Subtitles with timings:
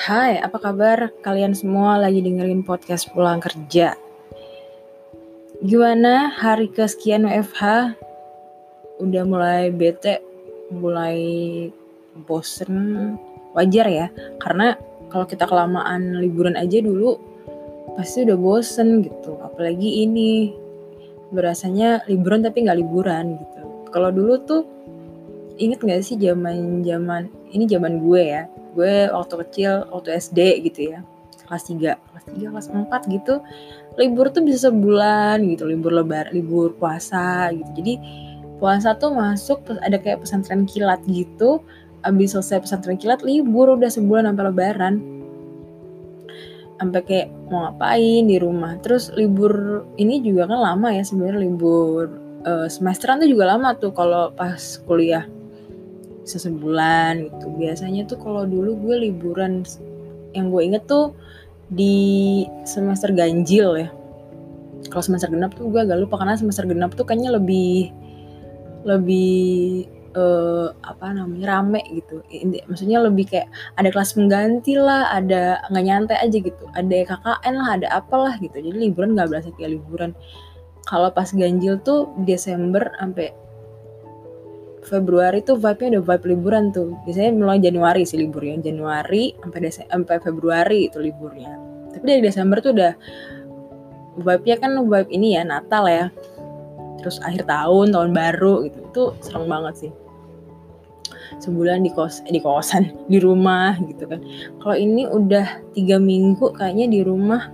[0.00, 3.92] Hai, apa kabar kalian semua lagi dengerin podcast pulang kerja?
[5.60, 7.92] Gimana hari kesekian WFH?
[8.96, 10.24] Udah mulai bete,
[10.72, 11.20] mulai
[12.24, 12.72] bosen,
[13.52, 14.08] wajar ya.
[14.40, 14.72] Karena
[15.12, 17.20] kalau kita kelamaan liburan aja dulu,
[17.92, 19.36] pasti udah bosen gitu.
[19.44, 20.48] Apalagi ini,
[21.28, 23.62] berasanya liburan tapi nggak liburan gitu.
[23.92, 24.64] Kalau dulu tuh,
[25.60, 30.38] inget gak sih zaman zaman ini zaman gue ya, gue waktu kecil waktu SD
[30.70, 31.00] gitu ya.
[31.46, 33.34] Kelas 3 kelas 3 kelas 4 gitu.
[33.98, 37.70] Libur tuh bisa sebulan gitu libur lebar libur puasa gitu.
[37.74, 37.94] Jadi
[38.62, 41.62] puasa tuh masuk ada kayak pesantren kilat gitu.
[42.06, 44.94] Abis selesai pesantren kilat libur udah sebulan sampai lebaran.
[46.80, 48.78] Sampai kayak mau ngapain di rumah.
[48.80, 52.08] Terus libur ini juga kan lama ya sebenarnya libur
[52.46, 55.28] uh, semesteran tuh juga lama tuh kalau pas kuliah
[56.30, 57.50] bisa sebulan gitu.
[57.58, 59.66] Biasanya tuh kalau dulu gue liburan
[60.30, 61.10] yang gue inget tuh
[61.66, 63.90] di semester ganjil ya.
[64.86, 67.90] Kalau semester genap tuh gue agak lupa karena semester genap tuh kayaknya lebih
[68.86, 72.22] lebih uh, apa namanya rame gitu.
[72.70, 76.64] Maksudnya lebih kayak ada kelas pengganti lah ada nggak nyantai aja gitu.
[76.78, 78.54] Ada KKN lah ada apalah gitu.
[78.54, 80.14] Jadi liburan nggak berasa kayak liburan.
[80.86, 83.49] Kalau pas ganjil tuh Desember sampai
[84.80, 86.96] Februari tuh vibe-nya udah vibe liburan tuh.
[87.04, 88.72] Biasanya mulai Januari sih liburnya.
[88.72, 91.52] Januari sampai Desember, sampai Februari itu liburnya.
[91.92, 92.92] Tapi dari Desember tuh udah
[94.20, 96.06] vibe-nya kan vibe ini ya Natal ya.
[97.00, 98.78] Terus akhir tahun, tahun baru gitu.
[98.88, 99.92] Itu serem banget sih.
[101.40, 104.20] Sebulan di kos eh, di kosan, di rumah gitu kan.
[104.64, 107.52] Kalau ini udah tiga minggu kayaknya di rumah.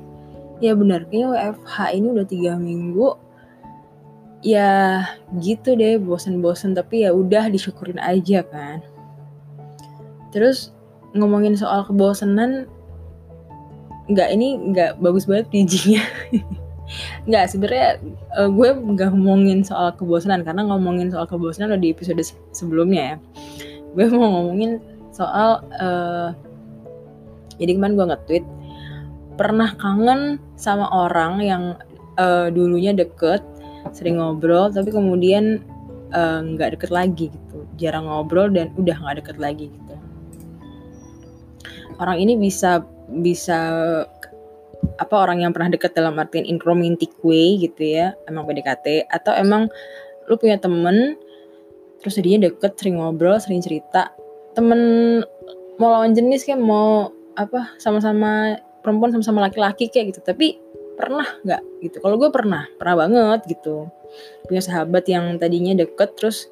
[0.56, 3.25] Ya benar, kayaknya WFH ini udah tiga minggu
[4.46, 5.02] ya
[5.42, 8.78] gitu deh bosen-bosen tapi ya udah disyukurin aja kan.
[10.30, 10.70] Terus
[11.18, 12.70] ngomongin soal kebosenan
[14.06, 15.98] nggak ini nggak bagus banget bijinya
[17.26, 17.98] nggak sebenarnya
[18.38, 22.22] uh, gue nggak ngomongin soal kebosanan karena ngomongin soal kebosanan udah di episode
[22.54, 23.16] sebelumnya ya.
[23.98, 24.78] Gue mau ngomongin
[25.10, 26.30] soal uh,
[27.58, 28.44] jadi kemarin gue nge-tweet
[29.34, 31.62] pernah kangen sama orang yang
[32.20, 33.42] uh, dulunya deket
[33.92, 35.60] sering ngobrol tapi kemudian
[36.10, 37.58] eh, nggak uh, deket lagi gitu.
[37.76, 39.94] Jarang ngobrol dan udah nggak deket lagi gitu.
[42.00, 43.58] Orang ini bisa bisa
[45.00, 49.32] apa orang yang pernah deket dalam artian in romantic way gitu ya emang PDKT atau
[49.34, 49.66] emang
[50.28, 51.16] lu punya temen
[52.00, 54.12] terus jadinya deket sering ngobrol sering cerita.
[54.56, 54.80] Temen
[55.76, 60.20] mau lawan jenis kayak mau apa sama-sama perempuan sama-sama laki-laki kayak gitu.
[60.24, 60.56] Tapi
[60.96, 61.96] pernah nggak gitu?
[62.00, 63.86] Kalau gue pernah pernah banget gitu.
[64.48, 66.48] Punya sahabat yang tadinya deket terus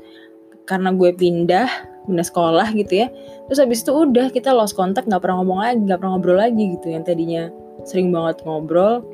[0.69, 1.69] karena gue pindah
[2.05, 3.09] pindah sekolah gitu ya
[3.49, 6.65] terus habis itu udah kita lost kontak nggak pernah ngomong lagi nggak pernah ngobrol lagi
[6.77, 6.87] gitu.
[6.93, 7.43] Yang tadinya
[7.89, 9.05] sering banget ngobrol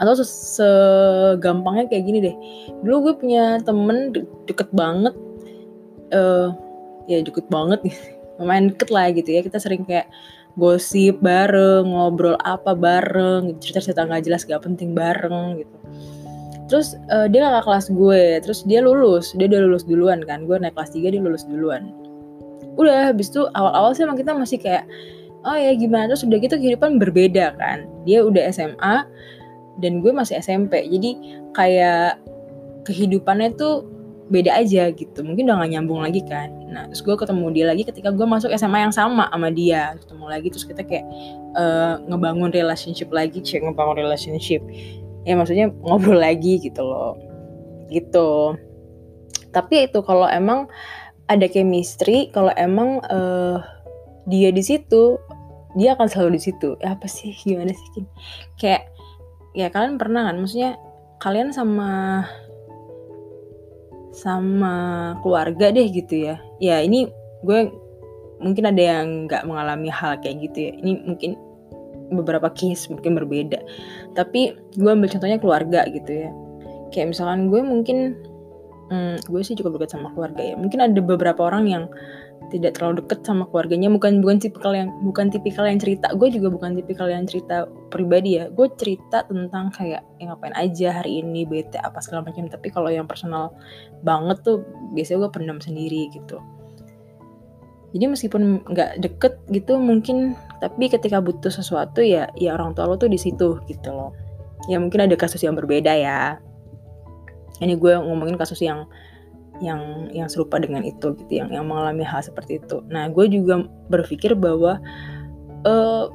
[0.00, 2.36] atau segampangnya kayak gini deh.
[2.80, 5.12] Dulu gue punya temen de deket banget
[6.16, 6.56] uh,
[7.04, 7.84] ya deket banget
[8.40, 9.40] lumayan deket lah gitu ya.
[9.44, 10.08] Kita sering kayak
[10.60, 15.76] gosip bareng, ngobrol apa bareng, cerita-cerita nggak jelas gak penting bareng gitu.
[16.68, 20.54] Terus uh, dia kakak kelas gue, terus dia lulus, dia udah lulus duluan kan, gue
[20.60, 21.90] naik kelas 3 dia lulus duluan.
[22.76, 24.84] Udah habis itu awal-awal sih emang kita masih kayak
[25.48, 27.88] oh ya gimana terus udah gitu kehidupan berbeda kan.
[28.04, 29.08] Dia udah SMA
[29.80, 30.86] dan gue masih SMP.
[30.86, 32.20] Jadi kayak
[32.86, 33.88] kehidupannya tuh
[34.30, 37.82] beda aja gitu mungkin udah gak nyambung lagi kan nah terus gue ketemu dia lagi
[37.82, 39.98] ketika gue masuk SMA yang sama sama dia.
[39.98, 41.06] Ketemu lagi terus kita kayak
[41.58, 44.62] uh, ngebangun relationship lagi cek ngebangun relationship.
[45.26, 47.18] Ya maksudnya ngobrol lagi gitu loh.
[47.90, 48.54] Gitu.
[49.50, 50.70] Tapi itu kalau emang
[51.26, 53.58] ada chemistry kalau emang uh,
[54.30, 55.18] dia di situ
[55.74, 56.78] dia akan selalu di situ.
[56.78, 57.34] Ya apa sih?
[57.46, 58.06] Gimana sih
[58.58, 58.86] kayak
[59.58, 60.38] ya kalian pernah kan?
[60.38, 60.78] Maksudnya
[61.20, 62.24] kalian sama
[64.20, 66.36] sama keluarga deh gitu ya.
[66.60, 67.08] Ya ini
[67.40, 67.72] gue
[68.40, 70.72] mungkin ada yang nggak mengalami hal kayak gitu ya.
[70.76, 71.30] Ini mungkin
[72.12, 73.60] beberapa case mungkin berbeda.
[74.12, 76.30] Tapi gue ambil contohnya keluarga gitu ya.
[76.92, 77.98] Kayak misalkan gue mungkin
[78.90, 80.54] hmm, gue sih cukup dekat sama keluarga ya.
[80.58, 81.84] Mungkin ada beberapa orang yang
[82.48, 83.92] tidak terlalu deket sama keluarganya.
[83.92, 86.08] Bukan bukan tipikal yang bukan tipikal yang cerita.
[86.16, 88.48] Gue juga bukan tipikal yang cerita pribadi ya.
[88.48, 92.48] Gue cerita tentang kayak yang ngapain aja hari ini bete apa segala macam.
[92.48, 93.54] Tapi kalau yang personal
[94.02, 94.64] banget tuh
[94.96, 96.40] biasanya gue pendam sendiri gitu.
[97.90, 102.94] Jadi meskipun nggak deket gitu mungkin tapi ketika butuh sesuatu ya ya orang tua lo
[102.94, 104.14] tuh di situ gitu loh.
[104.70, 106.38] Ya mungkin ada kasus yang berbeda ya.
[107.60, 108.88] Ini gue ngomongin kasus yang
[109.60, 112.80] yang yang serupa dengan itu gitu yang yang mengalami hal seperti itu.
[112.88, 114.80] Nah gue juga berpikir bahwa
[115.68, 116.08] uh,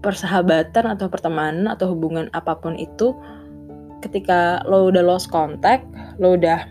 [0.00, 3.12] persahabatan atau pertemanan atau hubungan apa pun itu
[4.06, 5.82] ketika lo udah lost contact
[6.22, 6.62] lo udah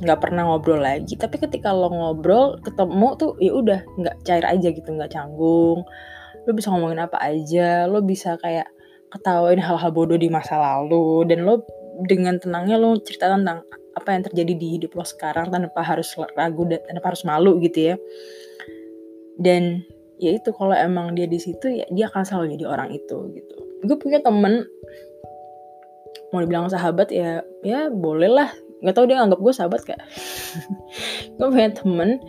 [0.00, 4.68] nggak pernah ngobrol lagi tapi ketika lo ngobrol ketemu tuh ya udah nggak cair aja
[4.72, 5.84] gitu nggak canggung.
[6.44, 8.66] Lo bisa ngomongin apa aja lo bisa kayak
[9.12, 11.62] ketawain hal-hal bodoh di masa lalu dan lo
[12.10, 13.62] dengan tenangnya lo cerita tentang
[13.94, 17.94] apa yang terjadi di hidup lo sekarang tanpa harus ragu dan tanpa harus malu gitu
[17.94, 17.96] ya.
[19.38, 19.82] Dan
[20.18, 23.56] ya itu kalau emang dia di situ ya dia akan selalu jadi orang itu gitu.
[23.86, 24.66] Gue punya temen
[26.34, 28.50] mau dibilang sahabat ya ya boleh lah.
[28.82, 29.96] Nggak tahu dia nganggap gue sahabat kak
[31.40, 32.20] gue punya temen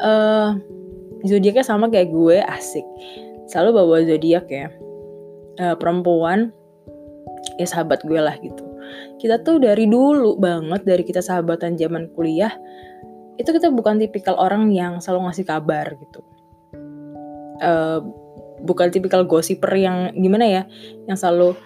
[0.00, 0.56] uh,
[1.26, 2.86] zodiaknya sama kayak gue asik.
[3.50, 4.70] Selalu bawa zodiak ya.
[5.58, 6.54] Uh, perempuan
[7.58, 8.67] ya sahabat gue lah gitu
[9.18, 12.54] kita tuh dari dulu banget dari kita sahabatan zaman kuliah
[13.38, 16.20] itu kita bukan tipikal orang yang selalu ngasih kabar gitu.
[17.58, 18.02] Uh,
[18.62, 20.62] bukan tipikal gosiper yang gimana ya
[21.10, 21.58] yang selalu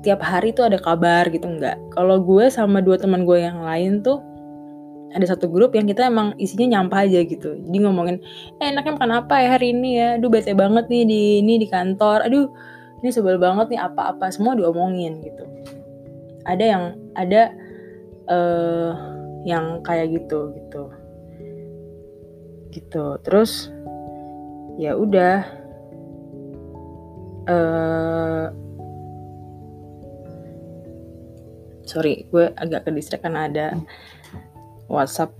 [0.00, 4.00] tiap hari tuh ada kabar gitu nggak kalau gue sama dua teman gue yang lain
[4.00, 4.20] tuh
[5.12, 7.60] ada satu grup yang kita emang isinya nyampah aja gitu.
[7.68, 8.16] Jadi ngomongin
[8.64, 10.08] eh enaknya makan apa ya hari ini ya?
[10.16, 12.24] Aduh bete banget nih di ini di kantor.
[12.24, 12.48] Aduh
[13.04, 14.32] ini sebel banget nih apa-apa.
[14.32, 15.44] Semua diomongin gitu
[16.46, 16.84] ada yang
[17.14, 17.42] ada
[18.26, 18.92] uh,
[19.46, 20.82] yang kayak gitu gitu.
[22.72, 23.04] Gitu.
[23.26, 23.70] Terus
[24.78, 25.60] ya udah.
[27.42, 28.46] Uh,
[31.82, 33.66] sorry gue agak ke distrak karena ada
[34.86, 35.34] WhatsApp.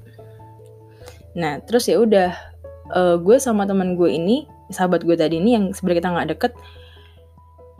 [1.38, 2.30] Nah terus ya udah.
[2.92, 6.52] Uh, gue sama teman gue ini sahabat gue tadi ini yang sebenarnya kita nggak deket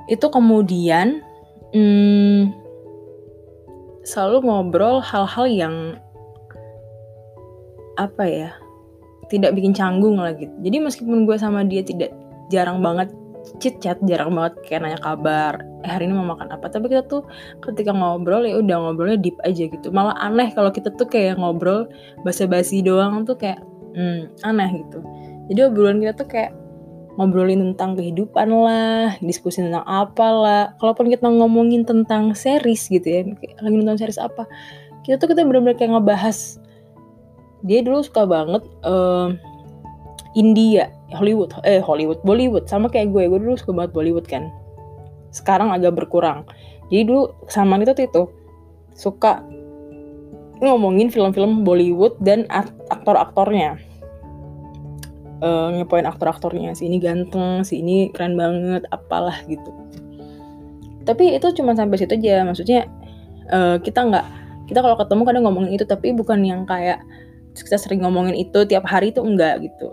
[0.09, 1.21] itu kemudian
[1.73, 2.62] hmm,
[4.03, 5.75] selalu ngobrol hal-hal yang
[8.01, 8.51] apa ya
[9.31, 10.53] tidak bikin canggung lah gitu.
[10.61, 12.13] Jadi meskipun gue sama dia tidak
[12.53, 13.09] jarang banget
[13.59, 16.69] chit chat, jarang banget kayak nanya kabar, eh hari ini mau makan apa.
[16.69, 17.27] Tapi kita tuh
[17.65, 19.89] ketika ngobrol ya udah ngobrolnya deep aja gitu.
[19.91, 21.89] Malah aneh kalau kita tuh kayak ngobrol
[22.23, 23.59] basa-basi doang tuh kayak
[23.97, 25.01] hmm, aneh gitu.
[25.51, 26.51] Jadi obrolan kita tuh kayak
[27.21, 30.65] ngobrolin tentang kehidupan lah, diskusi tentang apa lah.
[30.81, 33.21] Kalaupun kita ngomongin tentang series gitu ya,
[33.61, 34.49] lagi nonton series apa,
[35.05, 36.57] kita tuh kita bener-bener kayak ngebahas.
[37.63, 39.31] Dia dulu suka banget uh,
[40.35, 42.67] India Hollywood eh Hollywood Bollywood.
[42.67, 44.49] Sama kayak gue gue dulu suka banget Bollywood kan.
[45.31, 46.49] Sekarang agak berkurang.
[46.89, 48.23] Jadi dulu sama itu tuh itu
[48.97, 49.45] suka
[50.63, 52.47] ngomongin film-film Bollywood dan
[52.91, 53.92] aktor-aktornya
[55.43, 59.69] uh, ngepoin aktor-aktornya si ini ganteng si ini keren banget apalah gitu.
[61.03, 62.87] Tapi itu cuma sampai situ aja maksudnya
[63.51, 64.27] uh, kita nggak
[64.71, 67.03] kita kalau ketemu kadang ngomongin itu tapi bukan yang kayak
[67.53, 69.93] kita sering ngomongin itu tiap hari tuh enggak gitu.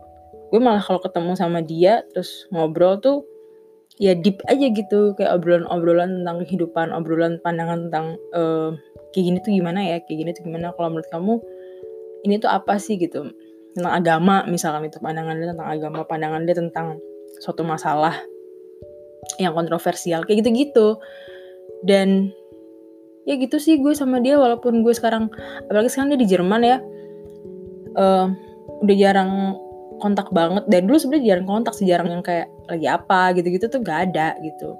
[0.54, 3.25] Gue malah kalau ketemu sama dia terus ngobrol tuh
[4.00, 8.72] ya deep aja gitu kayak obrolan-obrolan tentang kehidupan obrolan pandangan tentang uh,
[9.12, 11.36] kayak gini tuh gimana ya kayak gini tuh gimana kalau menurut kamu
[12.24, 13.28] ini tuh apa sih gitu
[13.80, 17.00] tentang agama misalkan itu pandangan dia tentang agama pandangan dia tentang
[17.40, 18.14] suatu masalah
[19.40, 21.00] yang kontroversial kayak gitu-gitu.
[21.88, 22.36] Dan
[23.24, 25.31] ya gitu sih gue sama dia walaupun gue sekarang
[25.70, 26.78] apalagi sekarang dia di Jerman ya
[27.95, 28.28] uh,
[28.83, 29.56] udah jarang
[30.04, 30.68] kontak banget.
[30.68, 33.31] Dan dulu sebenarnya jarang kontak sih jarang yang kayak lagi apa?
[33.36, 34.76] gitu-gitu tuh gak ada gitu.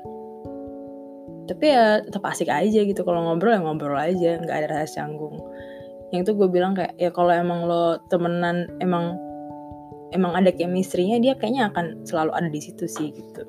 [1.50, 5.42] Tapi ya tetap asik aja gitu kalau ngobrol ya ngobrol aja nggak ada rasa canggung
[6.10, 9.18] yang itu gue bilang kayak ya kalau emang lo temenan emang
[10.10, 13.46] emang ada chemistry-nya dia kayaknya akan selalu ada di situ sih gitu.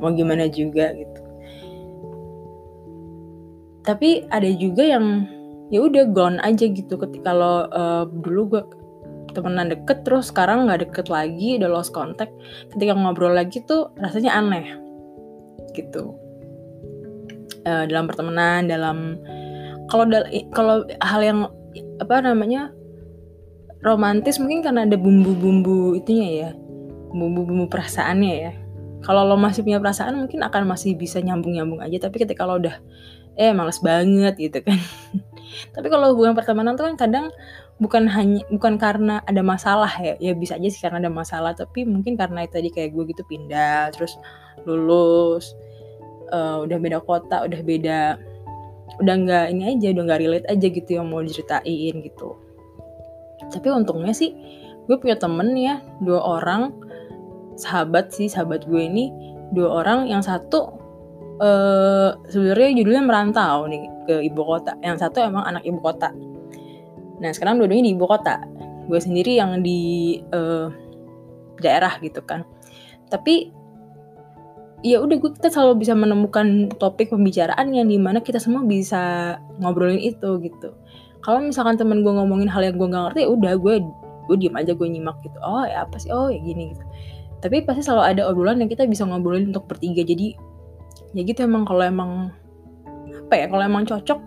[0.00, 1.20] Mau gimana juga gitu.
[3.84, 5.28] Tapi ada juga yang
[5.72, 7.00] ya udah gone aja gitu.
[7.00, 8.62] Ketika lo uh, dulu gue
[9.32, 12.30] temenan deket terus sekarang nggak deket lagi udah lost contact
[12.70, 14.66] ketika ngobrol lagi tuh rasanya aneh
[15.72, 16.12] gitu.
[17.64, 19.16] Uh, dalam pertemanan dalam
[19.90, 20.04] kalau
[20.54, 21.38] kalau hal yang
[21.98, 22.70] apa namanya
[23.84, 26.50] romantis mungkin karena ada bumbu-bumbu itunya ya
[27.14, 28.52] bumbu-bumbu perasaannya ya.
[29.04, 32.76] Kalau lo masih punya perasaan mungkin akan masih bisa nyambung-nyambung aja tapi ketika lo udah
[33.38, 34.78] eh males banget gitu kan.
[35.74, 37.26] Tapi kalau hubungan pertemanan tuh kan kadang
[37.78, 41.82] bukan hanya bukan karena ada masalah ya ya bisa aja sih karena ada masalah tapi
[41.82, 44.14] mungkin karena itu tadi kayak gue gitu pindah terus
[44.62, 45.54] lulus
[46.30, 48.18] uh, udah beda kota udah beda
[49.00, 52.38] udah nggak ini aja udah nggak relate aja gitu yang mau diceritain gitu
[53.50, 54.32] tapi untungnya sih
[54.84, 56.70] gue punya temen ya dua orang
[57.58, 59.10] sahabat sih sahabat gue ini
[59.54, 60.84] dua orang yang satu
[61.40, 64.76] uh, sebenarnya judulnya merantau nih ke ibu kota.
[64.84, 66.12] Yang satu emang anak ibu kota.
[67.18, 68.44] Nah sekarang dua-duanya di ibu kota.
[68.86, 70.68] Gue sendiri yang di uh,
[71.58, 72.44] daerah gitu kan.
[73.04, 73.52] tapi
[74.84, 79.34] ya udah gue kita selalu bisa menemukan topik pembicaraan yang di mana kita semua bisa
[79.56, 80.76] ngobrolin itu gitu.
[81.24, 83.74] Kalau misalkan temen gue ngomongin hal yang gue nggak ngerti ya udah gue
[84.28, 85.40] gue diem aja gue nyimak gitu.
[85.40, 86.12] Oh ya apa sih?
[86.12, 86.84] Oh ya gini gitu.
[87.40, 90.04] Tapi pasti selalu ada obrolan yang kita bisa ngobrolin untuk bertiga.
[90.04, 90.36] Jadi
[91.16, 92.10] ya gitu emang kalau emang
[93.24, 94.20] apa ya kalau emang cocok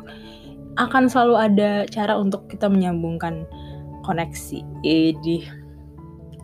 [0.82, 3.46] akan selalu ada cara untuk kita menyambungkan
[4.02, 4.66] koneksi.
[4.82, 5.46] Jadi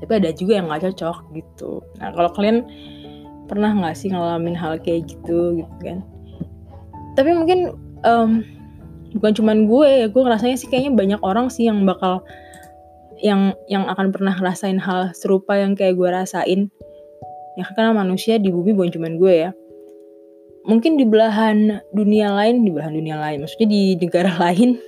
[0.05, 1.81] tapi ada juga yang nggak cocok gitu.
[1.97, 2.61] Nah kalau kalian
[3.53, 6.01] pernah nggak sih ngalamin hal kayak gitu gitu kan?
[7.13, 8.41] Tapi mungkin um,
[9.13, 12.25] bukan cuman gue ya gue ngerasanya sih kayaknya banyak orang sih yang bakal
[13.21, 16.73] yang yang akan pernah ngerasain hal serupa yang kayak gue rasain.
[17.53, 19.51] Ya karena manusia di bumi bukan cuman gue ya.
[20.65, 24.81] Mungkin di belahan dunia lain di belahan dunia lain maksudnya di negara lain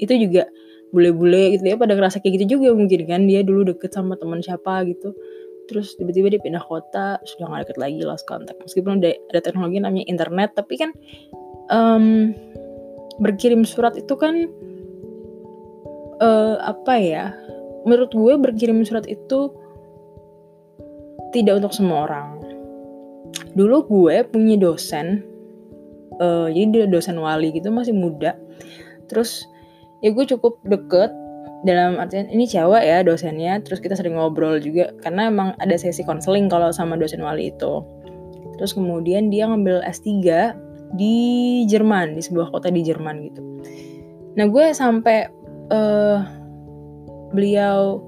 [0.00, 0.48] itu juga
[0.92, 3.28] bule-bule gitu ya pada ngerasa kayak gitu juga mungkin kan.
[3.28, 5.12] Dia dulu deket sama teman siapa gitu
[5.70, 9.78] terus tiba-tiba dia pindah kota sudah gak deket lagi lost contact meskipun ada, ada teknologi
[9.78, 10.90] namanya internet tapi kan
[11.70, 12.34] um,
[13.22, 14.50] berkirim surat itu kan
[16.22, 17.26] uh, apa ya
[17.86, 19.50] menurut gue berkirim surat itu
[21.32, 22.28] tidak untuk semua orang.
[23.56, 25.24] Dulu gue punya dosen
[26.20, 28.36] uh, jadi dia dosen wali gitu masih muda.
[29.08, 29.44] Terus
[30.04, 31.10] ya gue cukup deket
[31.62, 36.02] dalam artian ini cewek ya dosennya terus kita sering ngobrol juga karena emang ada sesi
[36.02, 37.82] konseling kalau sama dosen wali itu.
[38.58, 40.10] Terus kemudian dia ngambil S3
[40.98, 41.16] di
[41.70, 43.42] Jerman di sebuah kota di Jerman gitu.
[44.34, 45.30] Nah gue sampai
[45.70, 46.18] uh,
[47.32, 48.02] beliau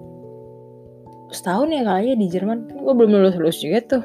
[1.30, 4.04] setahun ya kayaknya di Jerman kan gue belum lulus lulus juga tuh.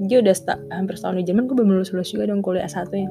[0.00, 2.88] Dia udah sta- hampir setahun di Jerman gue belum lulus lulus juga dong kuliah S1
[2.96, 3.08] nya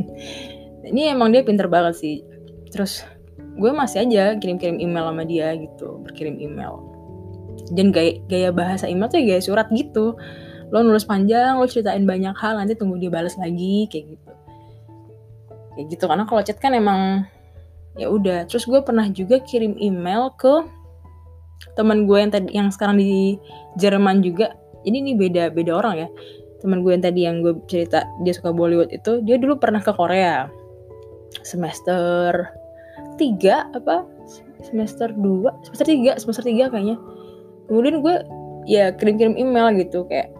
[0.90, 2.16] ini emang dia pinter banget sih.
[2.70, 3.15] Terus
[3.56, 6.84] gue masih aja kirim-kirim email sama dia gitu berkirim email.
[7.72, 10.14] Dan gaya, gaya bahasa email tuh gaya surat gitu.
[10.70, 14.32] Lo nulis panjang lo ceritain banyak hal nanti tunggu dia balas lagi kayak gitu.
[15.74, 17.24] Kayak gitu karena kalau chat kan emang
[17.96, 18.44] ya udah.
[18.46, 20.68] Terus gue pernah juga kirim email ke
[21.72, 23.40] teman gue yang tadi yang sekarang di
[23.80, 24.52] Jerman juga.
[24.86, 26.08] Ini nih beda beda orang ya.
[26.60, 29.90] Teman gue yang tadi yang gue cerita dia suka Bollywood itu dia dulu pernah ke
[29.96, 30.46] Korea
[31.42, 32.52] semester
[33.16, 34.04] tiga apa
[34.62, 36.96] semester dua semester tiga semester tiga kayaknya.
[37.66, 38.16] Kemudian gue
[38.66, 40.30] ya kirim-kirim email gitu kayak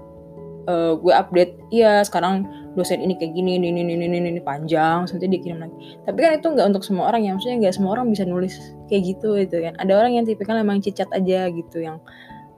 [0.71, 5.09] uh, gue update iya sekarang dosen ini kayak gini ini ini ini ini, ini panjang
[5.09, 5.97] nanti dikirim lagi.
[6.05, 8.55] Tapi kan itu nggak untuk semua orang ya maksudnya nggak semua orang bisa nulis
[8.87, 9.75] kayak gitu gitu kan.
[9.81, 11.99] Ada orang yang tipikal emang cicat aja gitu yang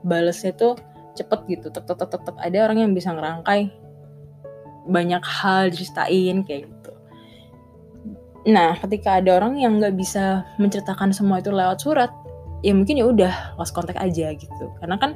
[0.03, 0.79] balesnya tuh
[1.19, 2.35] cepet gitu tek tek, tek.
[2.39, 3.67] ada orang yang bisa ngerangkai
[4.87, 6.78] banyak hal diceritain kayak gitu
[8.47, 12.11] nah ketika ada orang yang nggak bisa menceritakan semua itu lewat surat
[12.63, 14.65] ya mungkin ya udah lost kontak aja gitu.
[14.79, 15.15] Karena kan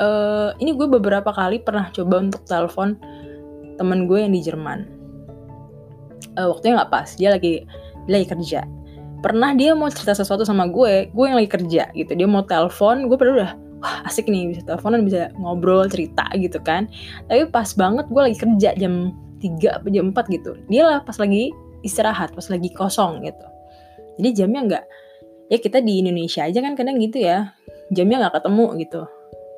[0.00, 2.96] uh, ini gue beberapa kali pernah coba untuk telepon
[3.76, 4.88] temen gue yang di Jerman.
[6.36, 7.64] Uh, waktunya nggak pas dia lagi
[8.08, 8.60] dia lagi kerja.
[9.24, 12.12] Pernah dia mau cerita sesuatu sama gue gue yang lagi kerja gitu.
[12.16, 16.56] Dia mau telepon gue pada udah wah asik nih bisa teleponan bisa ngobrol cerita gitu
[16.64, 16.88] kan.
[17.28, 20.56] Tapi pas banget gue lagi kerja jam 3 atau jam 4 gitu.
[20.72, 21.52] Dia lah pas lagi
[21.86, 23.46] istirahat pas lagi kosong gitu.
[24.18, 24.84] Jadi jamnya nggak
[25.46, 27.54] ya kita di Indonesia aja kan kadang gitu ya
[27.94, 29.02] jamnya nggak ketemu gitu.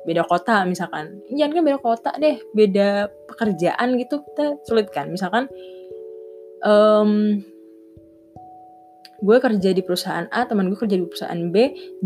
[0.05, 1.25] Beda kota misalkan.
[1.33, 5.49] Jangan kan beda kota deh beda pekerjaan gitu kita sulit kan misalkan
[6.63, 7.41] um,
[9.19, 11.55] gue kerja di perusahaan A teman gue kerja di perusahaan B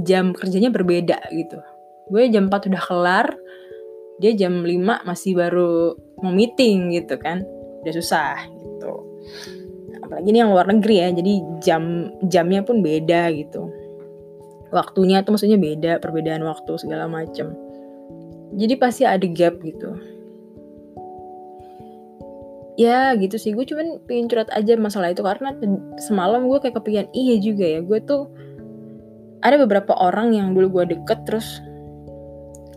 [0.02, 1.60] jam kerjanya berbeda gitu.
[2.10, 3.28] Gue jam 4 udah kelar
[4.22, 7.44] dia jam 5 masih baru mau meeting gitu kan.
[7.84, 8.94] Udah susah gitu
[10.14, 13.66] apalagi ini yang luar negeri ya jadi jam jamnya pun beda gitu.
[14.70, 17.58] Waktunya tuh maksudnya beda perbedaan waktu segala macem.
[18.54, 19.98] Jadi pasti ada gap gitu.
[22.78, 23.58] Ya gitu sih.
[23.58, 25.58] Gue cuman pengen curhat aja masalah itu karena
[25.98, 28.30] semalam gue kayak kepikiran iya juga ya gue tuh
[29.42, 31.58] ada beberapa orang yang dulu gue deket terus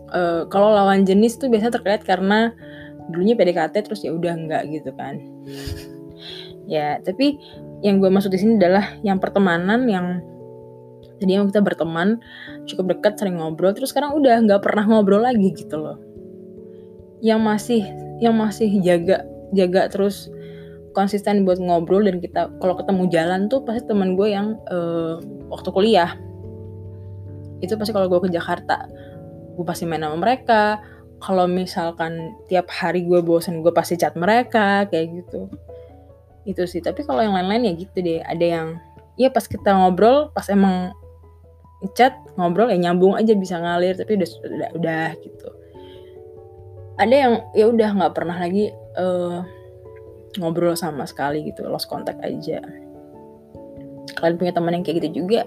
[0.09, 2.49] uh, kalau lawan jenis tuh biasanya terkait karena
[3.13, 5.21] dulunya PDKT terus ya udah enggak gitu kan
[6.67, 7.39] ya tapi
[7.81, 10.19] yang gue maksud di sini adalah yang pertemanan yang
[11.21, 12.21] emang kita berteman
[12.69, 15.97] cukup dekat sering ngobrol terus sekarang udah nggak pernah ngobrol lagi gitu loh.
[17.25, 17.81] Yang masih
[18.21, 20.29] yang masih jaga jaga terus
[20.93, 25.17] konsisten buat ngobrol dan kita kalau ketemu jalan tuh pasti teman gue yang uh,
[25.49, 26.13] waktu kuliah.
[27.61, 28.85] Itu pasti kalau gue ke Jakarta
[29.57, 30.77] gue pasti main sama mereka.
[31.17, 35.49] Kalau misalkan tiap hari gue bosen gue pasti chat mereka kayak gitu
[36.47, 36.79] itu sih.
[36.79, 38.23] Tapi kalau yang lain-lain ya gitu deh.
[38.23, 38.67] Ada yang
[39.19, 40.95] ya pas kita ngobrol pas emang
[41.93, 45.49] chat ngobrol ya nyambung aja bisa ngalir tapi udah udah, udah gitu.
[46.97, 49.45] Ada yang ya udah nggak pernah lagi uh,
[50.39, 52.63] ngobrol sama sekali gitu lost contact aja.
[54.17, 55.45] Kalian punya teman yang kayak gitu juga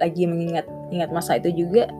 [0.00, 1.90] lagi mengingat ingat masa itu juga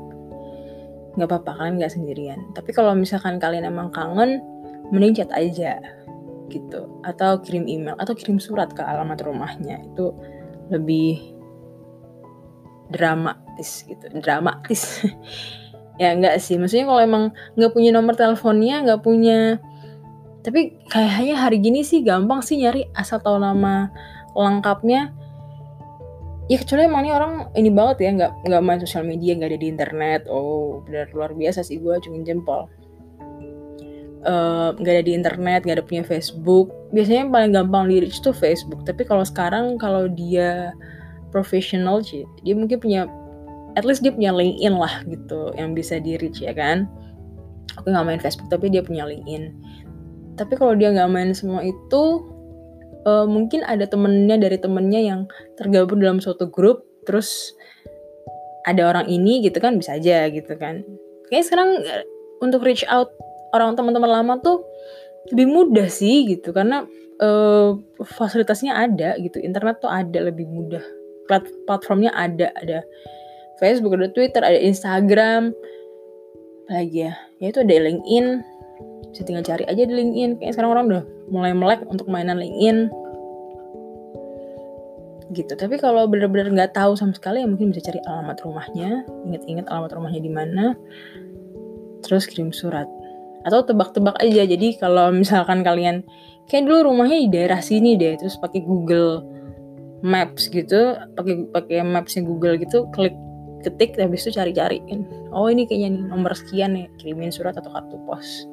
[1.18, 2.40] nggak apa-apa kalian nggak sendirian.
[2.56, 4.40] Tapi kalau misalkan kalian emang kangen
[4.88, 5.76] mending chat aja
[6.50, 7.00] gitu.
[7.06, 9.80] Atau kirim email atau kirim surat ke alamat rumahnya.
[9.86, 10.12] Itu
[10.68, 11.38] lebih
[12.90, 14.10] dramatis gitu.
[14.18, 14.82] Dramatis.
[16.00, 16.56] Ya enggak sih.
[16.56, 17.24] Maksudnya kalau emang
[17.60, 19.60] nggak punya nomor teleponnya nggak punya
[20.40, 23.92] tapi kayaknya hari gini sih gampang sih nyari asal tahu nama
[24.32, 25.12] lengkapnya.
[26.48, 29.60] Ya kecuali emang ini orang ini banget ya nggak nggak main sosial media nggak ada
[29.60, 30.20] di internet.
[30.26, 31.78] Oh benar luar biasa sih.
[31.78, 32.66] Gue cuma jempol
[34.76, 36.68] nggak uh, ada di internet nggak ada punya Facebook.
[36.92, 38.84] Biasanya yang paling gampang di reach tuh Facebook.
[38.84, 40.76] Tapi kalau sekarang kalau dia
[41.30, 43.06] profesional sih dia mungkin punya
[43.78, 46.84] at least dia punya LinkedIn lah gitu yang bisa di reach ya kan?
[47.80, 49.56] Aku nggak main Facebook tapi dia punya LinkedIn.
[50.36, 52.02] Tapi kalau dia nggak main semua itu
[53.08, 55.20] uh, mungkin ada temennya dari temennya yang
[55.56, 57.56] tergabung dalam suatu grup terus
[58.68, 60.84] ada orang ini gitu kan bisa aja gitu kan.
[61.32, 62.04] Kayak sekarang uh,
[62.44, 63.12] untuk reach out
[63.54, 64.64] orang teman-teman lama tuh
[65.34, 66.50] lebih mudah sih gitu.
[66.54, 66.86] Karena
[67.22, 69.38] uh, fasilitasnya ada gitu.
[69.42, 70.82] Internet tuh ada lebih mudah.
[71.26, 72.50] Plat platformnya ada.
[72.58, 72.82] Ada
[73.60, 75.52] Facebook, ada Twitter, ada Instagram,
[76.72, 77.12] lagi ya,
[77.44, 78.26] ya itu ada LinkedIn,
[79.12, 80.40] bisa tinggal cari aja di LinkedIn.
[80.40, 82.88] Kayaknya sekarang orang udah mulai melek untuk mainan LinkedIn,
[85.36, 85.52] gitu.
[85.60, 89.92] Tapi kalau benar-benar nggak tahu sama sekali, ya mungkin bisa cari alamat rumahnya, inget-inget alamat
[89.92, 90.72] rumahnya di mana,
[92.00, 92.88] terus kirim surat
[93.46, 94.42] atau tebak-tebak aja.
[94.44, 96.04] Jadi kalau misalkan kalian
[96.50, 99.24] kayak dulu rumahnya di daerah sini deh, terus pakai Google
[100.00, 103.14] Maps gitu, pakai pakai Mapsnya Google gitu, klik
[103.60, 105.04] ketik habis itu cari-cariin.
[105.36, 108.48] Oh ini kayaknya nih nomor sekian nih kirimin surat atau kartu pos.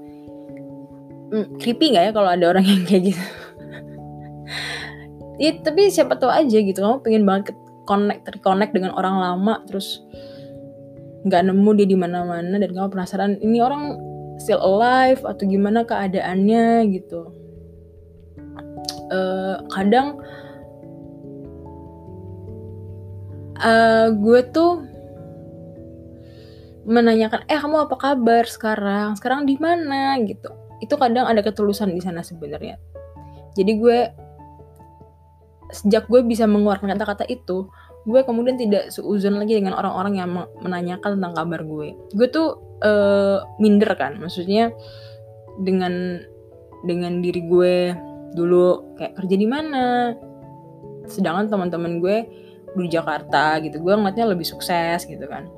[1.31, 3.23] Hmm, creepy nggak ya kalau ada orang yang kayak gitu?
[5.37, 6.81] Ya tapi siapa tahu aja gitu.
[6.81, 7.53] Kamu pengen banget
[7.85, 10.01] connect terconnect dengan orang lama terus
[11.23, 13.95] nggak nemu dia di mana-mana dan kamu penasaran ini orang
[14.37, 17.33] still alive atau gimana keadaannya gitu.
[19.07, 20.19] Uh, kadang
[23.61, 24.83] uh, gue tuh
[26.87, 29.19] menanyakan eh kamu apa kabar sekarang?
[29.19, 30.15] Sekarang di mana?
[30.23, 30.47] gitu.
[30.79, 32.79] Itu kadang ada ketulusan di sana sebenarnya.
[33.57, 33.99] Jadi gue
[35.67, 37.67] sejak gue bisa mengeluarkan kata-kata itu
[38.07, 40.29] gue kemudian tidak seuzon lagi dengan orang-orang yang
[40.63, 41.91] menanyakan tentang kabar gue.
[42.15, 44.19] Gue tuh uh, minder kan.
[44.19, 44.73] Maksudnya
[45.61, 46.21] dengan
[46.85, 47.75] dengan diri gue
[48.37, 50.13] dulu kayak kerja di mana
[51.07, 52.17] sedangkan teman-teman gue
[52.77, 55.49] di Jakarta gitu gue ngeliatnya lebih sukses gitu kan.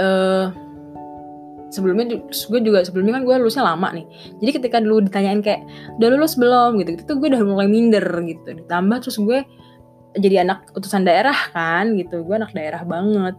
[0.00, 0.48] Uh,
[1.70, 4.06] sebelumnya gue juga sebelumnya kan gue lulusnya lama nih.
[4.38, 5.66] Jadi ketika dulu ditanyain kayak
[5.98, 6.78] udah lulus belum?
[6.82, 8.48] gitu itu gue udah mulai minder gitu.
[8.62, 9.42] Ditambah terus gue
[10.18, 13.38] jadi anak utusan daerah kan gitu gue anak daerah banget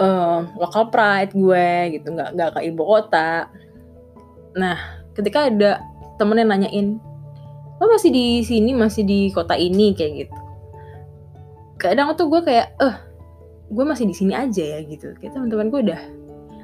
[0.00, 3.50] uh, local pride gue gitu nggak nggak ke ibu kota.
[4.56, 4.76] Nah
[5.12, 5.82] ketika ada
[6.16, 6.96] temen yang nanyain
[7.82, 9.92] lo masih di sini masih di kota ini?
[9.92, 10.38] Kayak gitu.
[11.82, 12.94] Kadang tuh gue kayak eh
[13.72, 15.12] gue masih di sini aja ya gitu.
[15.18, 16.02] Kayak teman-teman gue udah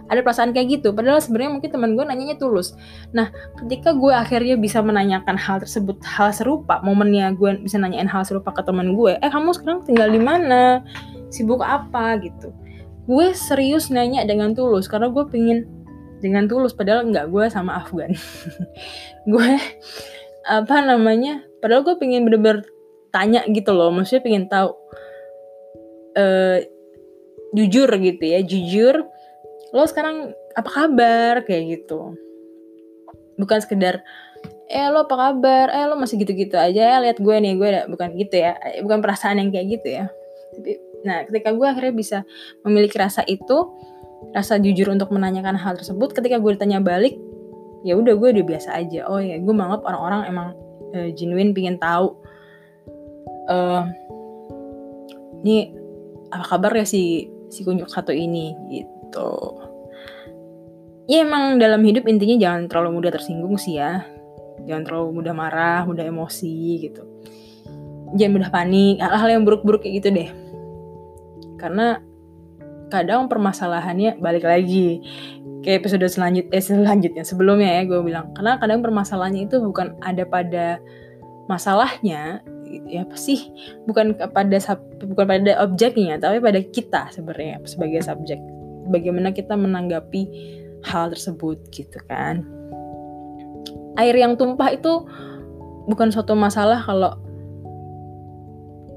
[0.09, 0.95] ada perasaan kayak gitu.
[0.95, 2.73] Padahal sebenarnya mungkin teman gue nanyanya tulus.
[3.13, 3.29] Nah
[3.61, 8.55] ketika gue akhirnya bisa menanyakan hal tersebut hal serupa momennya gue bisa nanyain hal serupa
[8.55, 10.87] ke teman gue eh kamu sekarang tinggal di mana?
[11.29, 12.17] Sibuk apa?
[12.23, 12.68] Gitu
[13.09, 15.65] gue serius nanya dengan tulus karena gue pengen
[16.21, 18.13] dengan tulus padahal nggak gue sama Afgan.
[19.33, 19.57] Gue
[20.49, 22.65] apa namanya padahal gue pengen bener-bener
[23.13, 24.73] tanya gitu loh maksudnya pengen tahu
[26.17, 26.59] uh,
[27.53, 29.05] jujur gitu ya jujur
[29.77, 32.17] lo sekarang apa kabar kayak gitu.
[33.39, 34.01] Bukan sekedar
[34.69, 35.71] eh lo apa kabar?
[35.71, 39.05] Eh lo masih gitu-gitu aja ya lihat gue nih gue bukan gitu ya eh, bukan
[39.05, 40.05] perasaan yang kayak gitu ya.
[40.57, 42.19] Tapi nah ketika gue akhirnya bisa
[42.67, 43.71] memiliki rasa itu
[44.35, 47.15] rasa jujur untuk menanyakan hal tersebut ketika gue ditanya balik
[47.87, 49.07] ya udah gue udah biasa aja.
[49.07, 50.49] Oh ya gue menganggap orang-orang emang
[50.95, 52.19] uh, genuine pingin tahu.
[53.49, 53.87] Uh,
[55.47, 55.73] ini
[56.29, 58.55] apa kabar ya si si kunjuk satu ini?
[58.71, 59.31] Gitu.
[61.09, 64.05] Ya emang dalam hidup intinya jangan terlalu mudah tersinggung sih ya.
[64.67, 67.03] Jangan terlalu mudah marah mudah emosi gitu.
[68.19, 70.48] Jangan mudah panik hal-hal yang buruk-buruk kayak gitu deh
[71.59, 72.01] karena
[72.89, 75.05] kadang permasalahannya balik lagi
[75.61, 78.33] kayak episode selanjutnya eh, selanjutnya sebelumnya ya gue bilang.
[78.33, 80.81] Karena kadang permasalahannya itu bukan ada pada
[81.49, 83.49] masalahnya ya apa sih
[83.89, 84.61] bukan pada
[85.01, 88.41] bukan pada objeknya tapi pada kita sebenarnya sebagai subjek.
[88.89, 90.23] Bagaimana kita menanggapi
[90.89, 92.45] hal tersebut gitu kan.
[94.01, 95.05] Air yang tumpah itu
[95.91, 97.19] bukan suatu masalah kalau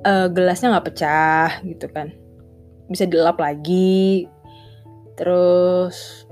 [0.05, 2.20] uh, gelasnya nggak pecah gitu kan
[2.91, 4.27] bisa dilap lagi.
[5.15, 6.27] Terus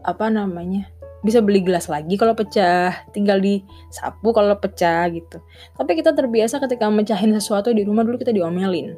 [0.00, 0.88] apa namanya
[1.20, 3.04] bisa beli gelas lagi kalau pecah.
[3.12, 5.38] Tinggal disapu kalau pecah gitu.
[5.76, 8.96] Tapi kita terbiasa ketika mecahin sesuatu di rumah dulu kita diomelin.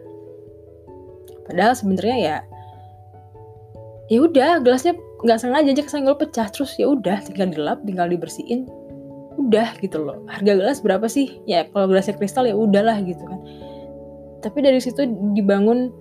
[1.43, 2.37] Padahal sebenarnya ya
[4.07, 6.47] ya udah gelasnya nggak sengaja aja kesenggol pecah.
[6.55, 8.71] Terus ya udah tinggal dilap tinggal dibersihin.
[9.41, 10.23] Udah gitu loh.
[10.31, 11.43] Harga gelas berapa sih?
[11.51, 13.41] Ya kalau gelasnya kristal ya udahlah gitu kan.
[14.43, 15.95] Tapi dari situ dibangun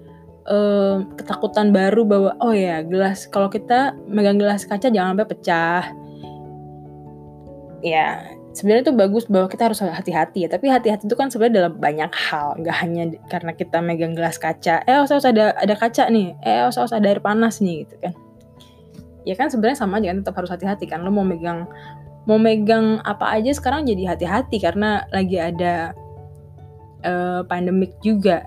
[0.48, 5.84] uh, ketakutan baru bahwa oh ya gelas kalau kita megang gelas kaca jangan sampai pecah.
[7.82, 11.74] Ya sebenarnya itu bagus bahwa kita harus hati-hati ya tapi hati-hati itu kan sebenarnya dalam
[11.80, 14.86] banyak hal nggak hanya karena kita megang gelas kaca.
[14.86, 16.36] Eh usah ada ada kaca nih.
[16.46, 18.14] Eh usah ada air panas nih gitu kan.
[19.22, 21.06] Ya kan sebenarnya sama aja kan tetap harus hati-hati kan.
[21.06, 21.70] Lo mau megang
[22.30, 25.94] mau megang apa aja sekarang jadi hati-hati karena lagi ada
[27.06, 28.46] uh, pandemik juga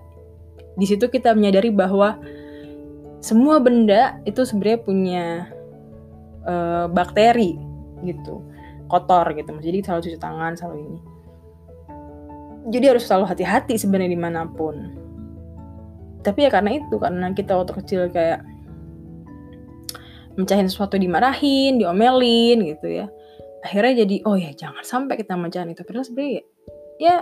[0.74, 2.18] di situ kita menyadari bahwa
[3.22, 5.26] semua benda itu sebenarnya punya
[6.44, 7.56] uh, bakteri
[8.04, 8.44] gitu
[8.90, 11.00] kotor gitu jadi selalu cuci tangan selalu ini.
[12.64, 14.76] Jadi harus selalu hati-hati sebenarnya di mana pun.
[16.24, 18.40] Tapi ya karena itu karena kita waktu kecil kayak
[20.40, 23.06] mencahin sesuatu dimarahin diomelin gitu ya.
[23.60, 25.84] Akhirnya jadi oh ya jangan sampai kita mencahin itu.
[25.84, 26.44] Padahal sebenarnya ya
[26.94, 27.16] ya,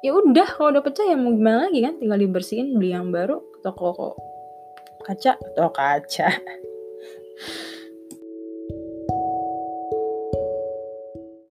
[0.00, 1.96] ya udah kalau udah pecah ya mau gimana lagi kan?
[2.00, 4.16] Tinggal dibersihin beli yang baru toko
[5.04, 6.28] kaca atau kaca